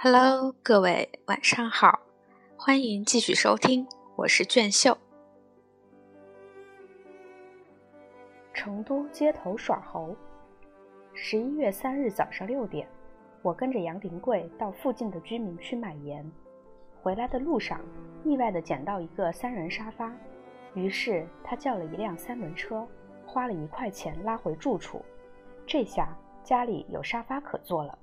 [0.00, 1.98] Hello，各位晚上好，
[2.56, 4.96] 欢迎继续收听，我是卷秀。
[8.54, 10.14] 成都街头耍猴。
[11.14, 12.86] 十一月三日早上六点，
[13.42, 16.24] 我跟着杨林贵到附近的居民区买盐，
[17.02, 17.80] 回来的路上
[18.22, 20.16] 意外的捡到一个三人沙发，
[20.74, 22.86] 于是他叫了一辆三轮车，
[23.26, 25.04] 花了一块钱拉回住处，
[25.66, 27.98] 这下家里有沙发可坐了。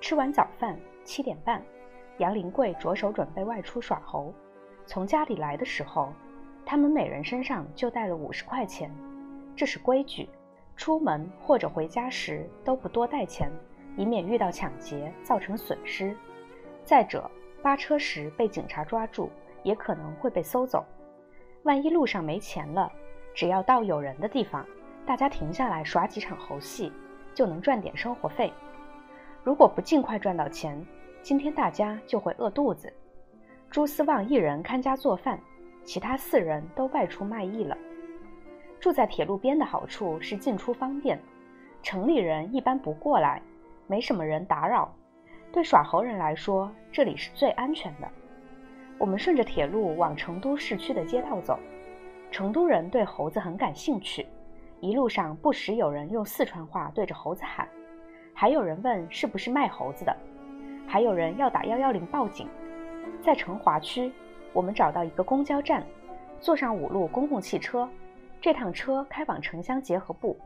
[0.00, 0.76] 吃完早饭。
[1.04, 1.62] 七点半，
[2.18, 4.32] 杨林贵着手准备外出耍猴。
[4.86, 6.12] 从家里来的时候，
[6.64, 8.90] 他们每人身上就带了五十块钱，
[9.56, 10.28] 这是规矩。
[10.74, 13.50] 出门或者回家时都不多带钱，
[13.96, 16.16] 以免遇到抢劫造成损失。
[16.82, 17.30] 再者，
[17.62, 19.28] 扒车时被警察抓住，
[19.62, 20.84] 也可能会被搜走。
[21.64, 22.90] 万一路上没钱了，
[23.34, 24.66] 只要到有人的地方，
[25.06, 26.90] 大家停下来耍几场猴戏，
[27.34, 28.52] 就能赚点生活费。
[29.44, 30.80] 如果不尽快赚到钱，
[31.20, 32.92] 今天大家就会饿肚子。
[33.68, 35.36] 朱思旺一人看家做饭，
[35.84, 37.76] 其他四人都外出卖艺了。
[38.78, 41.18] 住在铁路边的好处是进出方便，
[41.82, 43.42] 城里人一般不过来，
[43.88, 44.94] 没什么人打扰。
[45.50, 48.08] 对耍猴人来说，这里是最安全的。
[48.96, 51.58] 我们顺着铁路往成都市区的街道走，
[52.30, 54.24] 成都人对猴子很感兴趣，
[54.78, 57.68] 一路上不时有人用四川话对着猴子喊。
[58.34, 60.16] 还有人问是不是卖猴子的，
[60.86, 62.48] 还有人要打幺幺零报警。
[63.22, 64.12] 在成华区，
[64.52, 65.84] 我们找到一个公交站，
[66.40, 67.88] 坐上五路公共汽车。
[68.40, 70.36] 这趟车开往城乡结合部。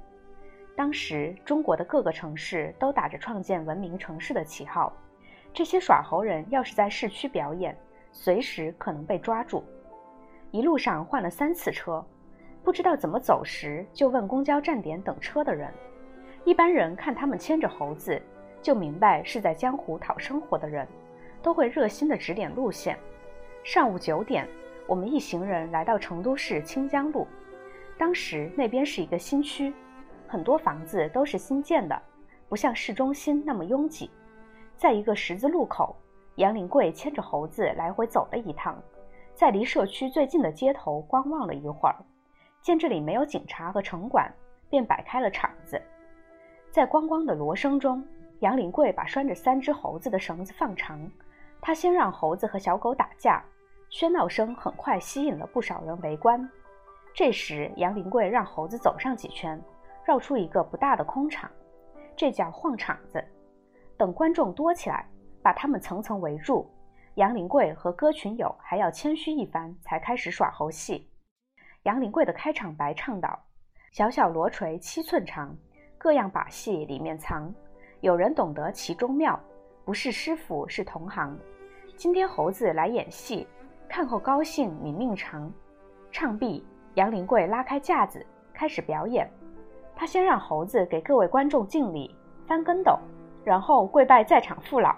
[0.77, 4.93] 当时，中国的各个城市都打着创建文明城市的旗号，
[5.55, 7.75] 这些耍猴人要是在市区表演，
[8.13, 9.65] 随时可能被抓住。
[10.51, 12.05] 一路上换了三次车，
[12.63, 15.73] 不知道怎么走时，就问公交站点等车的人。
[16.47, 18.23] 一般人看他们牵着猴子，
[18.63, 20.87] 就明白是在江湖讨生活的人，
[21.43, 22.97] 都会热心的指点路线。
[23.65, 24.47] 上午九点，
[24.87, 27.27] 我们一行人来到成都市清江路。
[27.99, 29.75] 当时那边是一个新区，
[30.29, 32.01] 很多房子都是新建的，
[32.49, 34.09] 不像市中心那么拥挤。
[34.77, 35.97] 在一个十字路口，
[36.37, 38.81] 杨林贵牵着猴子来回走了一趟，
[39.35, 41.97] 在离社区最近的街头观望了一会儿，
[42.63, 44.33] 见这里没有警察和城管，
[44.71, 45.83] 便摆开了场子。
[46.71, 48.05] 在咣咣的锣声中，
[48.41, 51.11] 杨林贵把拴着三只猴子的绳子放长。
[51.61, 53.43] 他先让猴子和小狗打架，
[53.91, 56.49] 喧闹声很快吸引了不少人围观。
[57.15, 59.61] 这时，杨林贵让猴子走上几圈，
[60.05, 61.51] 绕出一个不大的空场，
[62.15, 63.25] 这叫晃场子。
[63.97, 65.09] 等观众多起来，
[65.43, 66.71] 把他们层层围住，
[67.15, 71.11] 杨林贵和歌群友还要谦虚一番，才开始耍猴戏。
[71.85, 73.39] 杨林贵的开场白唱道
[73.93, 75.57] ：“小小锣锤七寸长。”
[76.07, 77.53] 各样把戏里面藏，
[78.01, 79.37] 有人懂得其中妙，
[79.85, 81.37] 不是师傅是同行。
[81.97, 83.45] 今天猴子来演戏，
[83.89, 85.53] 看后高兴你命长。
[86.13, 88.25] 唱毕，杨林贵拉开架子
[88.55, 89.29] 开始表演。
[89.97, 92.15] 他先让猴子给各位观众敬礼、
[92.47, 92.97] 翻跟斗，
[93.43, 94.95] 然后跪拜在场父老。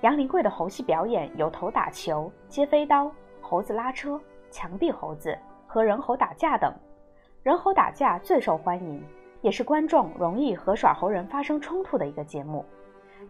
[0.00, 3.08] 杨林贵的猴戏表演有头打球、接飞刀、
[3.40, 4.20] 猴子拉车、
[4.50, 5.38] 墙壁猴子
[5.68, 6.74] 和人猴打架等。
[7.44, 9.00] 人猴打架最受欢迎。
[9.42, 12.64] 也是观众容易和耍猴人发生冲突的一个节目。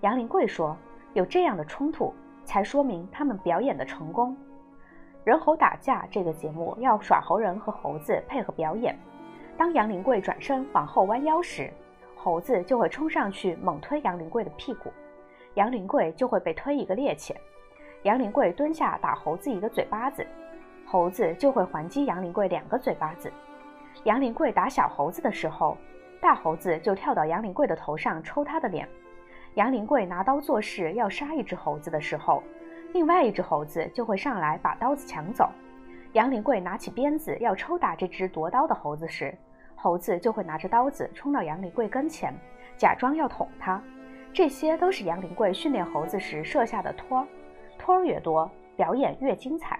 [0.02, 0.76] 杨林贵说
[1.14, 2.12] ：“有这样的冲突，
[2.44, 4.36] 才说明他们表演的成功。”
[5.24, 8.94] 人猴打架这个节目要耍猴人和猴子配合表演。
[9.56, 11.72] 当杨林贵转身往后弯腰时，
[12.14, 14.92] 猴子就会冲上去猛推杨林贵的屁股，
[15.54, 17.34] 杨林贵就会被推一个趔趄。
[18.02, 20.26] 杨林贵蹲下打猴子一个嘴巴子，
[20.84, 23.32] 猴子就会还击杨林贵两个嘴巴子。
[24.04, 25.74] 杨林贵打小猴子的时候。
[26.22, 28.88] 大猴子就跳到杨林贵的头上抽他的脸。
[29.54, 32.40] 杨林贵拿刀做事要杀一只猴子的时候，
[32.92, 35.50] 另外一只猴子就会上来把刀子抢走。
[36.12, 39.36] 杨林贵拿起鞭子要抽打这只夺刀的猴子时，
[39.74, 42.32] 猴子就会拿着刀子冲到杨林贵跟前，
[42.76, 43.82] 假装要捅他。
[44.32, 47.26] 这些都是杨林贵训练猴子时设下的托儿，
[47.76, 49.76] 托儿越多，表演越精彩。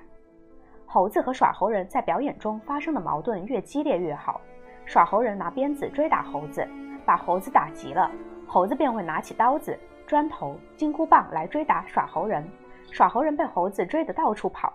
[0.87, 4.41] 猴子和耍猴人在表演中发生的矛盾越激烈越好。
[4.85, 6.67] 耍猴人拿鞭子追打猴子，
[7.05, 8.11] 把猴子打急了，
[8.47, 12.47] 猴子便会拿起刀子、砖头、金箍棒来追打耍猴人。
[12.91, 14.73] 耍猴人被猴子追得到处跑。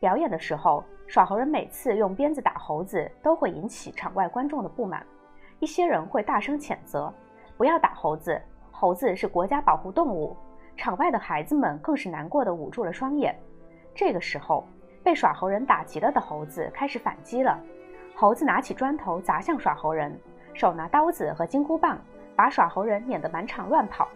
[0.00, 5.06] 表演的时候，耍猴人每次用鞭子打猴子，都会引起场外观众的不满。
[5.60, 7.12] 一些人会大声谴责
[7.56, 8.40] ：“不要打猴子，
[8.72, 10.36] 猴子是国家保护动物。”
[10.76, 13.38] 场外的孩子们更是难过的捂住了双眼。
[13.94, 14.66] 这个时候，
[15.04, 17.60] 被耍猴人打急了的猴子开始反击了。
[18.20, 20.14] 猴子拿起砖头砸向耍猴人，
[20.52, 21.98] 手拿刀子和金箍棒，
[22.36, 24.06] 把耍猴人撵得满场乱跑。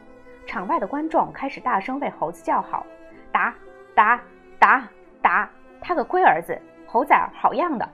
[0.45, 2.85] 场外的观众开始大声为猴子叫好
[3.33, 3.55] ：“打
[3.95, 4.21] 打
[4.59, 4.87] 打
[5.23, 5.51] 打！
[5.81, 7.89] 他个龟儿子，猴崽儿好样的！”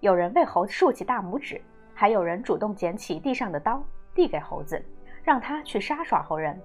[0.00, 1.60] 有人为猴子竖起大拇指，
[1.92, 3.84] 还有人主动捡起地上的刀
[4.14, 4.82] 递给猴子，
[5.22, 6.58] 让他去杀耍猴人。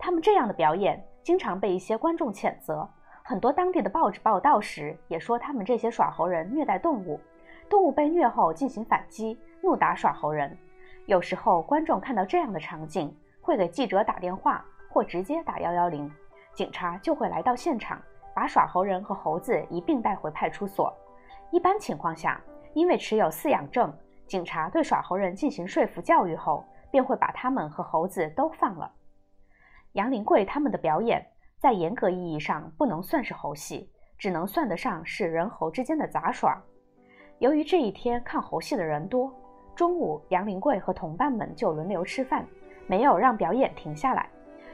[0.00, 2.90] 他们这样的表演经常被一些观众谴责。
[3.22, 7.20] 很多当地的报纸报道时也说他们这些耍猴人虐待动物，
[7.72, 10.54] 动物被虐后进行反击，怒打耍猴人。
[11.06, 13.10] 有时候观众看到这样的场景，
[13.40, 16.12] 会给记者打电话或直接打幺幺零，
[16.52, 17.98] 警察就会来到现场，
[18.34, 20.94] 把耍猴人和猴子一并带回派出所。
[21.50, 22.38] 一般情况下，
[22.74, 23.90] 因为持有饲养证，
[24.26, 28.92] 警察对耍猴人进行说服教育后，便会把他们和猴子都放了。
[29.92, 31.26] 杨林贵他们的表演。
[31.58, 33.88] 在严格意义上不能算是猴戏，
[34.18, 36.60] 只能算得上是人猴之间的杂耍。
[37.42, 39.28] 由于这一天看猴戏的人多，
[39.74, 42.46] 中午杨林贵和同伴们就轮流吃饭，
[42.86, 44.28] 没有让表演停下来。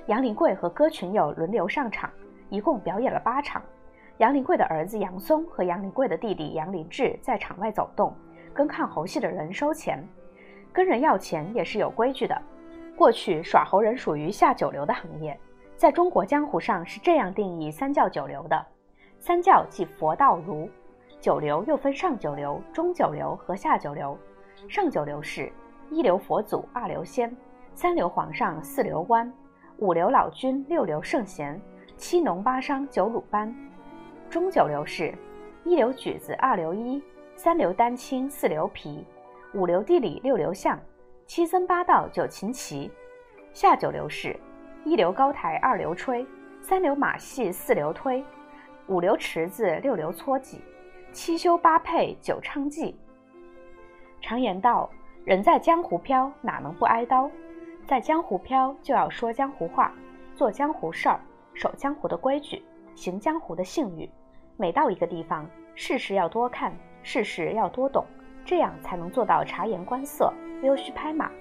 [0.09, 2.11] 杨林贵和歌群友轮流上场，
[2.51, 3.63] 一共表演了八场。
[4.19, 8.13] 杨林贵的儿子杨松和杨林贵的弟弟杨林志在场外走动，
[8.53, 10.07] 跟看猴戏的人收钱。
[10.71, 12.39] 跟人要钱也是有规矩的。
[12.95, 15.35] 过去耍猴人属于下九流的行业。
[15.75, 18.63] 在中国江湖上是这样定义三教九流的：
[19.19, 20.69] 三教即佛道儒，
[21.21, 24.17] 九流又分上九流、中九流和下九流。
[24.69, 25.53] 上九流是
[25.91, 27.35] 一流佛祖、二流仙、
[27.75, 29.33] 三流皇上、四流官、
[29.79, 31.61] 五流老君、六流圣贤、
[31.97, 33.55] 七农八商、九鲁班。
[34.31, 35.15] 中九流是
[35.65, 37.03] 一流举子、二流一、
[37.35, 39.05] 三流丹青、四流皮、
[39.55, 40.79] 五流地理、六流相、
[41.27, 42.91] 七僧八道、九琴棋。
[43.53, 44.39] 下九流是。
[44.85, 46.25] 一流高台，二流吹，
[46.63, 48.25] 三流马戏，四流推，
[48.87, 50.63] 五流池子，六流搓挤，
[51.21, 52.97] 七修八配，九唱伎。
[54.21, 54.89] 常言道
[55.27, 57.29] ：“人在江湖飘，哪能不挨刀？”
[57.89, 59.93] 在江湖飘，就要说江湖话，
[60.37, 61.21] 做江湖事儿，
[61.55, 62.63] 守江湖的规矩，
[62.95, 64.09] 行江湖的信誉。
[64.57, 65.45] 每到一个地方，
[65.75, 66.73] 事事要多看，
[67.03, 68.07] 事事要多懂，
[68.45, 70.33] 这样才能做到察言观色，
[70.63, 71.33] 溜须拍马。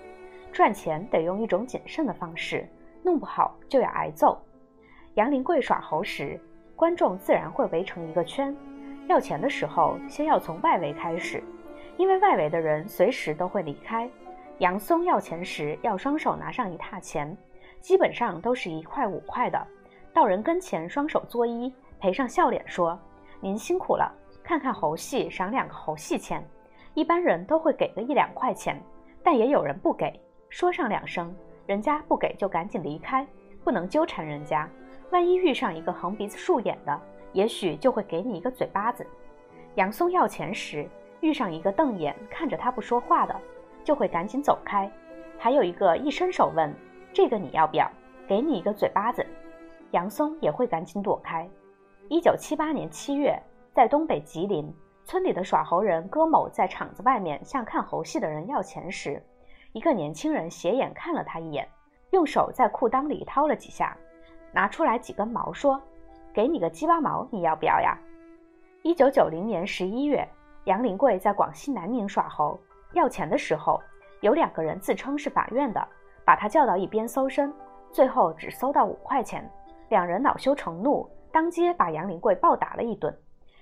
[0.51, 2.67] 赚钱得用一种谨慎的方式。
[3.03, 4.41] 弄不好就要挨揍。
[5.13, 6.41] 杨林贵耍猴时，
[6.75, 8.57] 观众自然会围成一个圈。
[9.07, 11.41] 要钱的时候，先要从外围开始，
[11.95, 14.09] 因为外围的人随时都会离开。
[14.59, 17.35] 杨松要钱时，要双手拿上一沓钱，
[17.79, 19.67] 基本上都是一块五块的。
[20.13, 22.99] 到人跟前，双手作揖，赔上笑脸说
[23.39, 24.11] ：“您辛苦了，
[24.43, 26.43] 看看猴戏，赏两个猴戏钱。”
[26.93, 28.81] 一般人都会给个一两块钱，
[29.23, 30.19] 但也有人不给，
[30.49, 31.33] 说上两声。
[31.67, 33.25] 人家不给就赶紧离开，
[33.63, 34.67] 不能纠缠人家。
[35.11, 36.99] 万一遇上一个横鼻子竖眼的，
[37.37, 39.05] 也许就会给你一个嘴巴子。
[39.75, 40.89] 杨松要钱时，
[41.21, 43.41] 遇上一个瞪眼看着他不说话的，
[43.83, 44.91] 就会赶紧走开。
[45.37, 46.73] 还有一个一伸手问
[47.13, 47.87] ：“这个你要不要？”
[48.27, 49.23] 给你一个嘴巴子，
[49.91, 51.47] 杨松也会赶紧躲开。
[52.09, 53.39] 一九七八年七月，
[53.71, 54.73] 在东北吉林
[55.05, 59.21] 村里的耍猴人戈某在场子外面向看猴戏的人要钱时。
[59.73, 61.69] 一个年轻人斜眼看了他一眼，
[62.09, 63.95] 用手在裤裆里掏了几下，
[64.51, 65.79] 拿出来几根毛，说
[66.37, 67.97] ：“给你个鸡巴毛，你要不要呀？”
[68.85, 70.23] 一九九零年十一月，
[70.65, 72.59] 杨林贵在广西南宁耍猴
[72.93, 73.81] 要钱的时候，
[74.21, 75.83] 有两个人自称是法院的，
[76.23, 77.51] 把他叫到一边搜身，
[77.91, 79.49] 最后只搜到五块钱。
[79.89, 83.11] 两人恼羞成怒，当街把杨林贵暴打了一顿。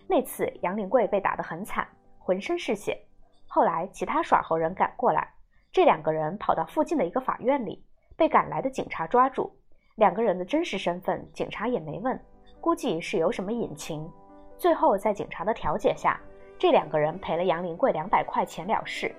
[0.05, 1.87] 那次杨林贵被打得很惨，
[2.19, 3.01] 浑身是血。
[3.47, 5.25] 后来其他耍猴人赶过来。
[5.71, 7.81] 这两个人跑到附近的一个法院里，
[8.17, 9.49] 被赶来的警察抓住。
[9.95, 12.19] 两个人的真实身份，警察也没问，
[12.65, 14.11] 估计是有什么隐情。
[14.57, 16.19] 最后在警察的调解下，
[16.57, 19.13] 这两个人赔了杨林贵两百块钱了事。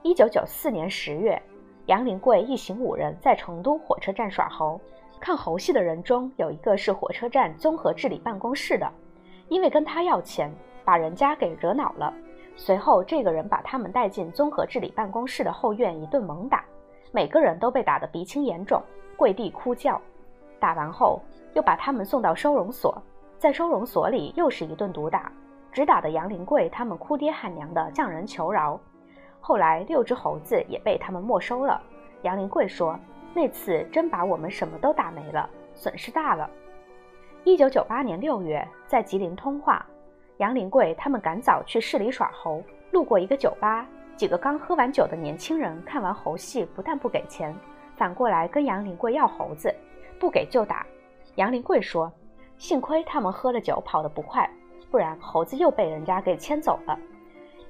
[0.00, 1.38] 一九九四年十月，
[1.84, 4.80] 杨林贵一行五人在成都火车站耍猴。
[5.20, 8.90] 看猴戏的人中有一个是火车站综合治理办公室的，
[9.50, 10.50] 因为跟他要钱，
[10.82, 12.10] 把人家给惹恼了。
[12.56, 16.64] 随后，这个人把他们带进综合治理办公室的后院，一顿猛打，
[17.12, 18.82] 每个人都被打得鼻青眼肿，
[19.14, 20.00] 跪地哭叫。
[20.58, 21.20] 打完后，
[21.54, 23.00] 又把他们送到收容所，
[23.38, 25.30] 在收容所里又是一顿毒打，
[25.72, 28.78] 只打得杨林贵他们哭爹喊娘的向人求饶。
[29.40, 31.80] 后来，六只猴子也被他们没收了。
[32.22, 32.98] 杨林贵说
[33.34, 36.48] ：“那次真把我们什么都打没了，损失大了。”
[37.42, 39.84] 一九九八年六月，在吉林通化。
[40.38, 47.52] 杨林贵他们赶早去市里耍猴，路过一个酒吧，几个刚喝完酒的年轻人看完猴戏，不但不给钱，
[47.96, 49.74] 反过来跟杨林贵要猴子，
[50.20, 50.86] 不给就打。
[51.36, 52.12] 杨林贵说
[52.58, 54.48] ：“幸亏他们喝了酒跑得不快，
[54.90, 56.98] 不然猴子又被人家给牵走了。”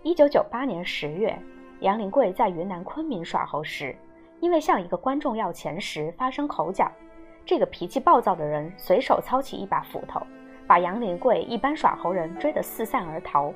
[0.02, 1.38] 一九九八年十月，
[1.78, 3.96] 杨林贵在云南昆明耍猴时，
[4.40, 6.90] 因为向一个观众要钱时发生口角，
[7.46, 10.20] 这个脾气暴躁的人随手操起一把斧头，
[10.66, 13.52] 把杨林贵一班耍猴人追得四散而逃。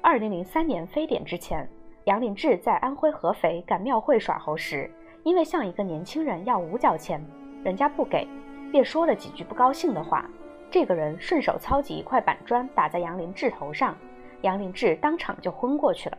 [0.00, 1.68] 二零零三年非典之前，
[2.04, 4.90] 杨林志在安徽合肥赶庙会耍猴时，
[5.24, 7.22] 因为向一个年轻人要五角钱，
[7.62, 8.26] 人家不给，
[8.70, 10.24] 便说了几句不高兴的话。
[10.70, 13.96] 这个人顺手操起一块板砖打在杨林志头上，
[14.42, 16.18] 杨林志当场就昏过去了。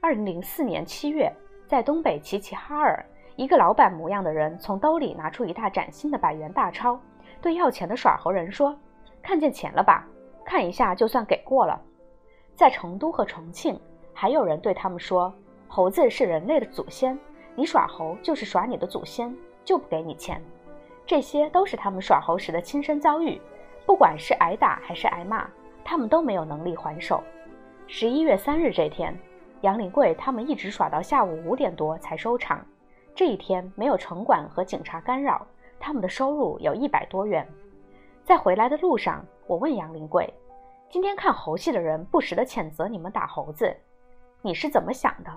[0.00, 1.32] 二零零四年七月，
[1.66, 3.04] 在东北齐齐哈尔。
[3.36, 6.98] 一个老板模样的人从兜里拿出一沓崭新的百元大钞，
[7.42, 8.74] 对要钱的耍猴人说
[9.22, 10.08] ：“看见钱了吧？
[10.42, 11.78] 看一下就算给过了。”
[12.56, 13.78] 在成都和重庆，
[14.14, 15.32] 还有人对他们说
[15.68, 17.16] ：“猴子是人类的祖先，
[17.54, 20.42] 你耍猴就是耍你的祖先，就不给你钱。”
[21.06, 23.40] 这些都是他们耍猴时的亲身遭遇，
[23.86, 25.48] 不管是挨打还是挨骂，
[25.84, 27.22] 他们都没有能力还手。
[27.86, 29.16] 十一月三日这天，
[29.60, 32.66] 杨林贵他们一直耍到下午五点多才收场。
[33.14, 35.46] 这一天没有城管和警察干扰，
[35.78, 37.46] 他们的收入有一百多元。
[38.24, 40.28] 在回来的路上，我问杨林贵
[40.90, 43.74] ：“今天看猴戏的人不时地谴责你们打猴子，
[44.42, 45.30] 你是怎么想的？”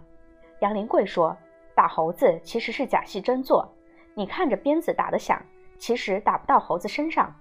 [0.62, 1.38] 杨林贵说
[1.76, 3.72] ：“打猴子其实是假戏真做，
[4.16, 5.40] 你看着鞭子打得响，
[5.80, 7.34] 其实打不到猴子身上。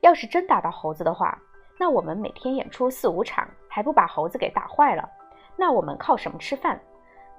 [0.00, 1.38] 要是真打到猴子的话，
[1.78, 5.08] 那我们每天演出四五场，还不把猴子给打坏了？
[5.56, 6.78] 那我们靠什么吃饭？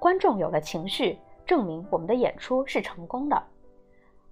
[0.00, 3.40] 观众有了情绪。”证明我们的演出是成功的。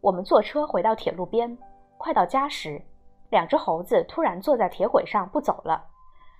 [0.00, 1.56] 我们坐车回到铁路边，
[1.96, 2.82] 快到家时，
[3.30, 5.80] 两只猴子突然坐在铁轨上不走了。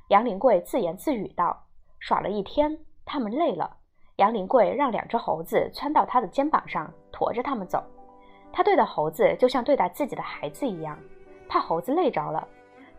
[0.08, 1.56] 杨林贵自言自语道
[2.00, 3.76] ：“耍了一天，他们累了。”
[4.18, 7.80] 杨林贵让两只猴子窜到他的肩膀上，驮着他们走。
[8.56, 10.96] 他对待猴子就像对待自己的孩子一样，
[11.48, 12.46] 怕猴子累着了。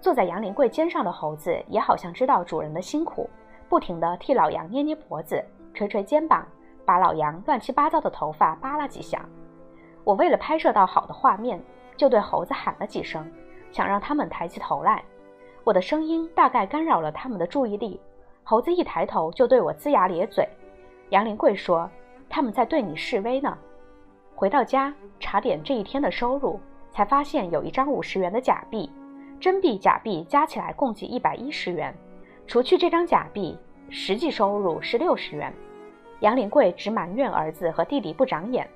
[0.02, 3.30] 坐在杨林贵肩上的猴子也好像知道主人的辛苦，
[3.70, 5.42] 不停地替老杨捏捏脖子，
[5.74, 6.46] 捶捶肩膀。
[6.84, 9.26] 把老杨乱七八糟的头发扒拉几下，
[10.04, 11.60] 我为了拍摄到好的画面，
[11.96, 13.26] 就对猴子喊了几声，
[13.72, 15.02] 想让他们抬起头来。
[15.64, 18.00] 我的声音大概干扰了他们的注意力，
[18.44, 20.48] 猴子一抬头就对我龇牙咧嘴。
[21.10, 21.90] 杨林贵说
[22.30, 23.58] ：“他们在对你示威呢。”
[24.36, 26.60] 回到家查点这一天的收入，
[26.92, 28.92] 才发现有一张五十元的假币，
[29.40, 31.96] 真币假币加起来共计一百一十元，
[32.46, 33.58] 除去这张假币，
[33.90, 35.54] 实际收入是六十元。
[36.20, 38.70] 杨林贵只埋怨儿子和弟弟不长眼，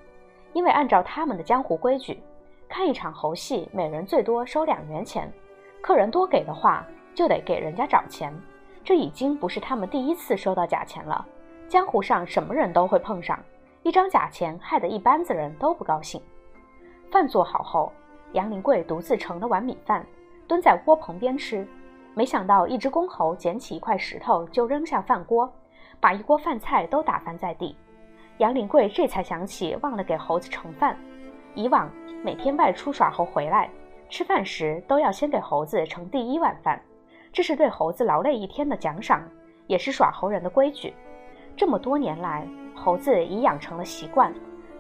[0.54, 2.22] 因为按照他们的江湖规矩，
[2.70, 5.30] 看一场猴戏，每人最多收两元钱，
[5.82, 8.34] 客人多给的话，就得给人家找钱。
[8.82, 11.26] 这已经不是他们第一次收到假钱了，
[11.68, 13.38] 江湖上什么人都会碰上，
[13.90, 16.22] 一张假钱害得一班子人都不高兴。
[17.12, 17.92] 饭做好后，
[18.34, 20.06] 杨林贵独自盛了碗米饭，
[20.48, 21.68] 蹲在锅棚边吃，
[22.14, 25.52] 没想到一只公猴捡起一块石头就扔下饭锅。
[26.00, 27.76] 把一锅饭菜都打翻在地，
[28.38, 30.96] 杨林贵这才想起忘了给猴子盛饭。
[31.56, 31.92] 以往
[32.24, 33.72] 每天外出耍猴回来，
[34.08, 36.80] 吃饭时都要先给猴子盛第一碗饭，
[37.34, 39.28] 这是对猴子劳累一天的奖赏，
[39.66, 40.94] 也是耍猴人的规矩。
[41.58, 42.48] 这么多年来，
[42.80, 44.34] 猴子已养成了习惯，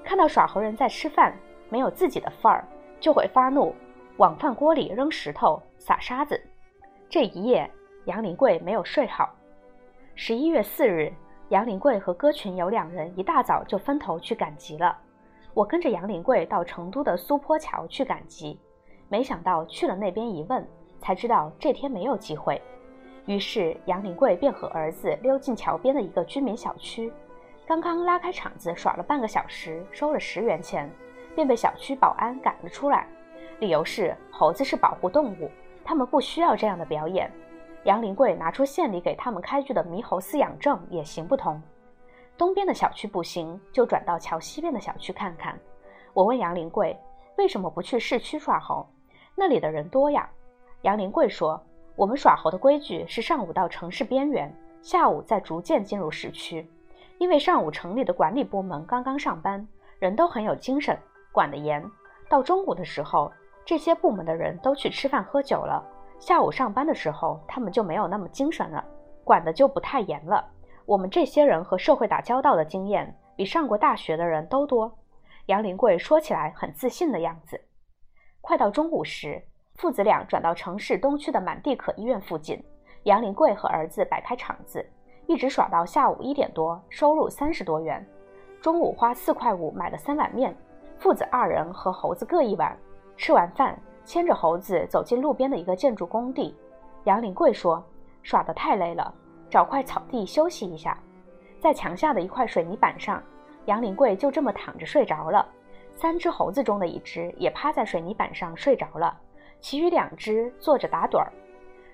[0.05, 1.37] 看到耍猴人在吃饭，
[1.67, 2.65] 没有自己的份儿，
[2.97, 3.75] 就会发怒，
[4.15, 6.41] 往饭锅里扔石头、撒沙子。
[7.09, 7.69] 这一夜，
[8.05, 9.29] 杨林贵没有睡好。
[10.15, 11.11] 十一月四日，
[11.49, 14.97] 杨林贵和歌群友两人一大早就分头去赶集了。
[15.53, 18.57] 我跟着杨林贵到成都的苏坡桥去赶集，
[19.09, 20.65] 没想到去了那边一问，
[21.01, 22.61] 才知道这天没有机会。
[23.25, 27.11] 于是杨林贵便和儿子溜进桥边的一个居民小区，
[27.69, 30.89] 刚刚拉开场子耍了半个小时，收了十元钱，
[31.35, 33.07] 便被小区保安赶了出来，
[33.59, 35.51] 理由是猴子是保护动物，
[35.85, 37.31] 他们不需要这样的表演。
[37.83, 41.61] 杨林贵拿出县里给他们开具的猕猴饲养证也行不通，
[42.39, 45.55] 东边的小区不行，就转到桥西边的小区看看。
[46.15, 46.97] 我问杨林贵
[47.37, 48.83] 为什么不去市区耍猴，
[49.35, 50.27] 那里的人多呀。
[50.81, 51.63] 杨林贵说，
[51.95, 56.67] 我们耍猴的规矩是上午到城市边缘，下午再逐渐进入市区。
[57.19, 59.67] 因为上午城里的管理部门刚刚上班，
[59.99, 60.97] 人都很有精神，
[61.33, 61.83] 管得严。
[62.29, 63.29] 到中午的时候，
[63.65, 65.83] 这些部门的人都去吃饭喝酒了。
[66.17, 68.83] 下午上班的时候，他们就没有那么精神了，
[69.25, 70.49] 管的就不太严了。
[70.85, 74.97] 我们这些人和社会打交道的经验，比上过大学的人都多。
[75.47, 77.59] 杨林贵说起来很自信的样子。
[78.39, 79.43] 快到中午时，
[79.75, 82.63] 父子俩转到城市东区的满地可医院附近，
[83.03, 84.89] 杨林贵和儿子摆开场子，
[85.29, 88.03] 一直耍到下午一点多，收入三十多元。
[88.59, 90.57] 中午花四块五买了三碗面，
[90.97, 92.75] 父子二人和猴子各一碗。
[93.15, 93.79] 吃完饭。
[94.03, 96.55] 牵着猴子走进路边的一个建筑工地，
[97.03, 97.83] 杨林贵说
[98.23, 99.13] ：“耍得太累了，
[99.51, 100.97] 找块草地休息一下。”
[101.61, 103.21] 在墙下的一块水泥板上，
[103.65, 105.47] 杨林贵就这么躺着睡着了。
[105.93, 109.15] 三只猴子中的一只也趴在水泥板上睡着了，
[109.59, 111.31] 其余两只坐着打盹儿。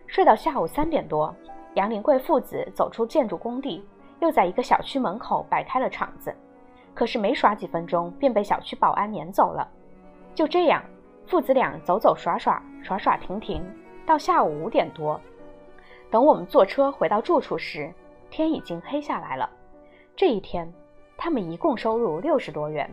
[0.08, 1.36] 睡到下午三点多，
[1.76, 3.86] 杨林贵父子走出建筑工地，
[4.22, 6.34] 又在一个小区门口摆开了场子。
[6.94, 9.68] 可是没耍几分钟，便被小区保安撵走了。
[10.34, 10.82] 就这样，
[11.28, 13.62] 父子俩走走耍耍，耍耍停停，
[14.06, 15.20] 到下午五点多。
[16.10, 17.94] 等我们坐车回到住处时，
[18.30, 19.50] 天已经黑下来了。
[20.16, 20.72] 这一天，
[21.18, 22.90] 他们一共收入六十多元。